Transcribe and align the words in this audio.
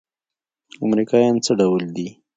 امريکايان 0.85 1.35
څه 1.45 1.51
ډول 1.59 1.81
دي؟ 1.95 2.07